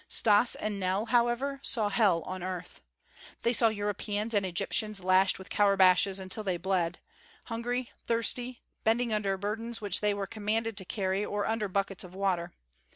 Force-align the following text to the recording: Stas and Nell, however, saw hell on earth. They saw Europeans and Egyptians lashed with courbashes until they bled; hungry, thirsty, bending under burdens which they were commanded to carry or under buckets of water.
Stas 0.07 0.55
and 0.55 0.79
Nell, 0.79 1.05
however, 1.05 1.59
saw 1.61 1.89
hell 1.89 2.23
on 2.23 2.41
earth. 2.41 2.81
They 3.43 3.53
saw 3.53 3.67
Europeans 3.67 4.33
and 4.33 4.43
Egyptians 4.43 5.03
lashed 5.03 5.37
with 5.37 5.51
courbashes 5.51 6.19
until 6.19 6.43
they 6.43 6.57
bled; 6.57 6.97
hungry, 7.43 7.91
thirsty, 8.07 8.63
bending 8.83 9.13
under 9.13 9.37
burdens 9.37 9.79
which 9.79 10.01
they 10.01 10.15
were 10.15 10.25
commanded 10.25 10.75
to 10.77 10.85
carry 10.85 11.23
or 11.23 11.45
under 11.45 11.67
buckets 11.67 12.03
of 12.03 12.15
water. 12.15 12.51